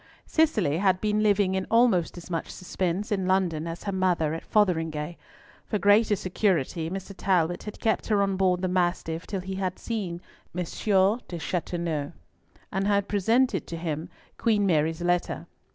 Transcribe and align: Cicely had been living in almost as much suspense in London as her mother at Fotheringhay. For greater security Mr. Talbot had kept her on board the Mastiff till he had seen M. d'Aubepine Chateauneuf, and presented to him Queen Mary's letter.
Cicely 0.25 0.79
had 0.79 0.99
been 0.99 1.21
living 1.21 1.53
in 1.53 1.67
almost 1.69 2.17
as 2.17 2.31
much 2.31 2.49
suspense 2.49 3.11
in 3.11 3.27
London 3.27 3.67
as 3.67 3.83
her 3.83 3.91
mother 3.91 4.33
at 4.33 4.41
Fotheringhay. 4.43 5.15
For 5.67 5.77
greater 5.77 6.15
security 6.15 6.89
Mr. 6.89 7.13
Talbot 7.15 7.61
had 7.65 7.79
kept 7.79 8.07
her 8.07 8.23
on 8.23 8.35
board 8.35 8.63
the 8.63 8.67
Mastiff 8.67 9.27
till 9.27 9.41
he 9.41 9.53
had 9.53 9.77
seen 9.77 10.19
M. 10.57 10.63
d'Aubepine 10.63 11.39
Chateauneuf, 11.39 12.13
and 12.71 13.07
presented 13.07 13.67
to 13.67 13.77
him 13.77 14.09
Queen 14.39 14.65
Mary's 14.65 15.03
letter. 15.03 15.45